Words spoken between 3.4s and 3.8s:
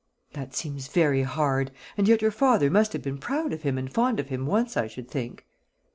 of him